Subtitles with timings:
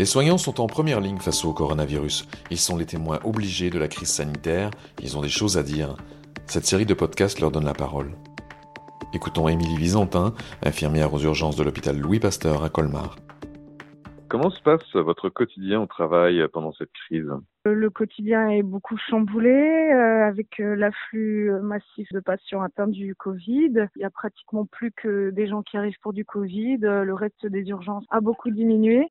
[0.00, 2.26] Les soignants sont en première ligne face au coronavirus.
[2.50, 4.70] Ils sont les témoins obligés de la crise sanitaire.
[5.02, 5.94] Ils ont des choses à dire.
[6.46, 8.12] Cette série de podcasts leur donne la parole.
[9.12, 10.32] Écoutons Émilie Visantin,
[10.62, 13.16] infirmière aux urgences de l'hôpital Louis Pasteur à Colmar.
[14.30, 17.30] Comment se passe votre quotidien au travail pendant cette crise?
[17.66, 23.88] Le quotidien est beaucoup chamboulé euh, avec euh, l'afflux massif de patients atteints du Covid.
[23.96, 26.78] Il y a pratiquement plus que des gens qui arrivent pour du Covid.
[26.78, 29.10] Le reste des urgences a beaucoup diminué.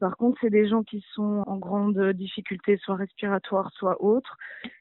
[0.00, 4.36] Par contre, c'est des gens qui sont en grande difficulté, soit respiratoire, soit autre,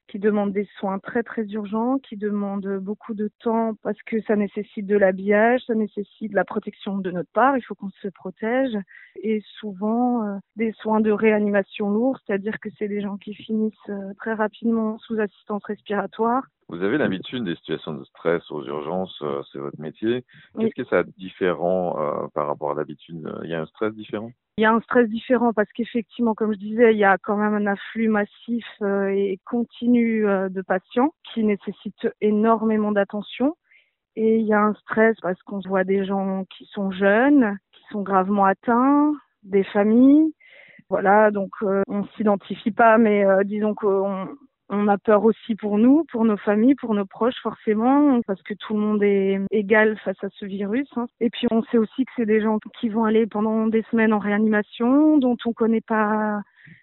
[0.07, 4.35] qui demandent des soins très très urgents, qui demandent beaucoup de temps parce que ça
[4.35, 8.07] nécessite de l'habillage, ça nécessite de la protection de notre part, il faut qu'on se
[8.09, 8.77] protège,
[9.23, 13.73] et souvent euh, des soins de réanimation lourds, c'est-à-dire que c'est des gens qui finissent
[13.89, 19.15] euh, très rapidement sous assistance respiratoire vous avez l'habitude des situations de stress aux urgences,
[19.21, 20.25] euh, c'est votre métier.
[20.57, 23.67] Qu'est-ce que ça a de différent euh, par rapport à d'habitude Il y a un
[23.67, 24.31] stress différent?
[24.57, 27.37] Il y a un stress différent parce qu'effectivement, comme je disais, il y a quand
[27.37, 33.55] même un afflux massif euh, et continu de patients qui nécessitent énormément d'attention.
[34.15, 37.83] Et il y a un stress parce qu'on voit des gens qui sont jeunes, qui
[37.91, 39.13] sont gravement atteints,
[39.43, 40.33] des familles.
[40.89, 44.27] Voilà, donc on s'identifie pas, mais disons qu'on
[44.69, 48.53] on a peur aussi pour nous, pour nos familles, pour nos proches forcément, parce que
[48.53, 50.87] tout le monde est égal face à ce virus.
[50.95, 51.05] Hein.
[51.19, 54.13] Et puis on sait aussi que c'est des gens qui vont aller pendant des semaines
[54.13, 56.41] en réanimation, dont on ne connaît pas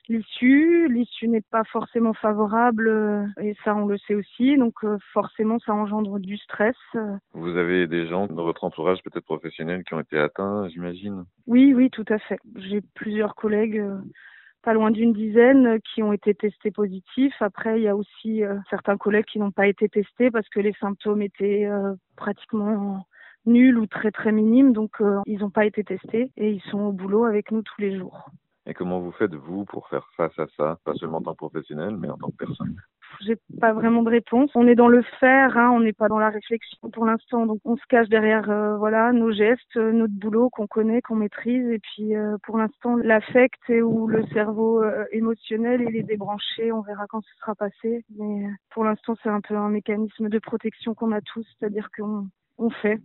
[0.08, 0.88] l'issue.
[0.88, 4.56] L'issue n'est pas forcément favorable, euh, et ça on le sait aussi.
[4.56, 6.76] Donc euh, forcément ça engendre du stress.
[7.32, 11.24] Vous avez des gens dans votre entourage peut-être professionnel qui ont été atteints, j'imagine?
[11.46, 12.38] Oui, oui, tout à fait.
[12.56, 13.98] J'ai plusieurs collègues euh,
[14.62, 17.34] pas loin d'une dizaine qui ont été testés positifs.
[17.40, 20.60] Après, il y a aussi euh, certains collègues qui n'ont pas été testés parce que
[20.60, 23.04] les symptômes étaient euh, pratiquement
[23.44, 26.80] nuls ou très très minimes, donc euh, ils n'ont pas été testés et ils sont
[26.80, 28.30] au boulot avec nous tous les jours.
[28.66, 31.38] Et comment vous faites vous pour faire face à ça, pas seulement en tant que
[31.38, 32.76] professionnel, mais en tant que personne.
[33.20, 34.50] J'ai pas vraiment de réponse.
[34.54, 37.60] On est dans le faire, hein, on n'est pas dans la réflexion pour l'instant, donc
[37.64, 41.68] on se cache derrière euh, voilà nos gestes, euh, notre boulot qu'on connaît, qu'on maîtrise,
[41.68, 47.06] et puis euh, pour l'instant l'affect ou le cerveau émotionnel il est débranché, on verra
[47.06, 51.12] quand ce sera passé, mais pour l'instant c'est un peu un mécanisme de protection qu'on
[51.12, 52.26] a tous, c'est-à-dire qu'on
[52.58, 53.00] on fait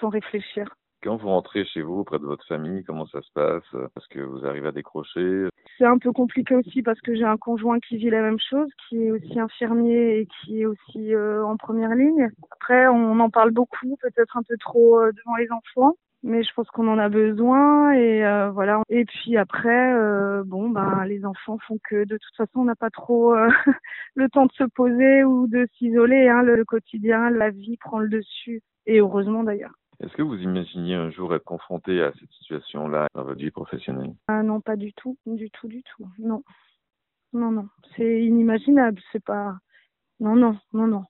[0.00, 0.66] sans réfléchir.
[1.02, 3.62] Quand vous rentrez chez vous auprès de votre famille, comment ça se passe?
[3.74, 5.48] Est-ce que vous arrivez à décrocher?
[5.78, 8.68] C'est un peu compliqué aussi parce que j'ai un conjoint qui vit la même chose,
[8.88, 12.30] qui est aussi infirmier et qui est aussi euh, en première ligne.
[12.50, 16.52] Après, on en parle beaucoup, peut-être un peu trop euh, devant les enfants mais je
[16.56, 18.80] pense qu'on en a besoin et euh, voilà.
[18.88, 19.94] Et puis après
[20.44, 23.36] bon ben les enfants font que de toute façon on n'a pas trop
[24.16, 28.08] le temps de se poser ou de s'isoler hein, le quotidien la vie prend le
[28.08, 33.08] dessus et heureusement d'ailleurs est-ce que vous imaginiez un jour être confronté à cette situation-là
[33.14, 34.14] dans votre vie professionnelle?
[34.28, 36.06] Ah Non, pas du tout, du tout, du tout.
[36.18, 36.42] Non,
[37.32, 39.00] non, non, c'est inimaginable.
[39.12, 39.56] C'est pas,
[40.20, 41.04] non, non, non, non.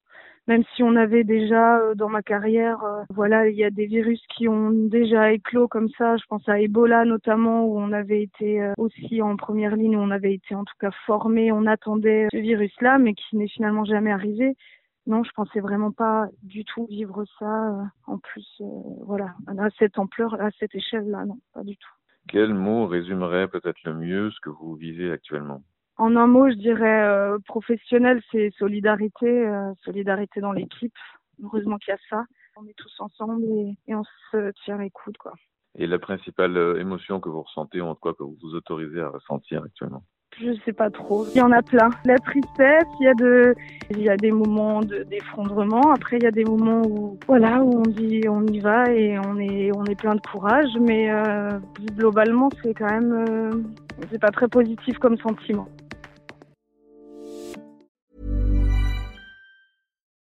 [0.48, 3.86] Même si on avait déjà euh, dans ma carrière, euh, voilà, il y a des
[3.86, 6.16] virus qui ont déjà éclos comme ça.
[6.16, 10.00] Je pense à Ebola notamment, où on avait été euh, aussi en première ligne, où
[10.00, 13.84] on avait été en tout cas formé, on attendait ce virus-là, mais qui n'est finalement
[13.84, 14.54] jamais arrivé
[15.06, 17.68] non, je pensais vraiment pas du tout vivre ça.
[17.70, 18.64] Euh, en plus, euh,
[19.04, 21.90] voilà, à cette ampleur, à cette échelle-là, non, pas du tout.
[22.28, 25.62] Quel mot résumerait peut-être le mieux ce que vous vivez actuellement?
[25.96, 29.48] En un mot, je dirais euh, professionnel, c'est solidarité,
[29.84, 30.96] solidarité dans l'équipe.
[31.42, 32.24] Heureusement qu'il y a ça.
[32.56, 34.02] On est tous ensemble et, on
[34.32, 35.34] se tient les coudes, quoi.
[35.76, 39.10] Et la principale émotion que vous ressentez, ou en quoi que vous vous autorisez à
[39.10, 40.02] ressentir actuellement?
[40.40, 41.26] Je sais pas trop.
[41.34, 41.90] Il y en a plein.
[42.04, 43.54] La tristesse, il y a de,
[43.90, 45.92] il y a des moments d'effondrement.
[45.92, 49.18] Après, il y a des moments où, voilà, où on dit on y va et
[49.18, 50.70] on est, on est plein de courage.
[50.80, 51.58] Mais euh,
[51.96, 53.62] globalement, c'est quand même, euh,
[54.10, 55.68] c'est pas très positif comme sentiment.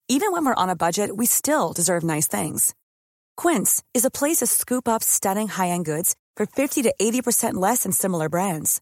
[0.09, 2.73] Even when we're on a budget, we still deserve nice things.
[3.37, 7.83] Quince is a place to scoop up stunning high-end goods for 50 to 80% less
[7.83, 8.81] than similar brands.